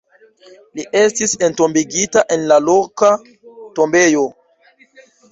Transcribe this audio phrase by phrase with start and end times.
[0.77, 3.09] Li estis entombigita en la loka
[3.81, 4.25] tombejo.